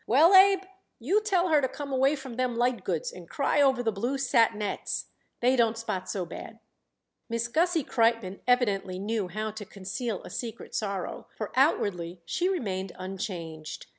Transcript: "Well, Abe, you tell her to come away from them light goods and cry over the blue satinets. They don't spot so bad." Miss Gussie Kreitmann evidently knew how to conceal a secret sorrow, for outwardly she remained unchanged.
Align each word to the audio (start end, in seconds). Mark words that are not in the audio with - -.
"Well, 0.07 0.33
Abe, 0.33 0.63
you 0.97 1.21
tell 1.21 1.49
her 1.49 1.61
to 1.61 1.67
come 1.67 1.93
away 1.93 2.15
from 2.15 2.33
them 2.33 2.55
light 2.55 2.83
goods 2.83 3.11
and 3.11 3.29
cry 3.29 3.61
over 3.61 3.83
the 3.83 3.91
blue 3.91 4.17
satinets. 4.17 5.05
They 5.41 5.55
don't 5.55 5.77
spot 5.77 6.09
so 6.09 6.25
bad." 6.25 6.57
Miss 7.29 7.47
Gussie 7.47 7.83
Kreitmann 7.83 8.39
evidently 8.47 8.97
knew 8.97 9.27
how 9.27 9.51
to 9.51 9.63
conceal 9.63 10.23
a 10.23 10.31
secret 10.31 10.73
sorrow, 10.73 11.27
for 11.37 11.51
outwardly 11.55 12.19
she 12.25 12.49
remained 12.49 12.93
unchanged. 12.97 13.85